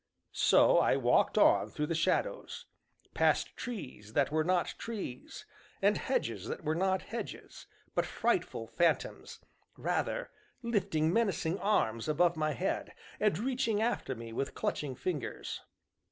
[0.31, 2.65] So I walked on through the shadows,
[3.13, 5.45] past trees that were not trees,
[5.79, 9.41] and hedges that were not hedges, but frightful phantoms,
[9.77, 10.31] rather,
[10.63, 15.61] lifting menacing arms above my head, and reaching after me with clutching fingers.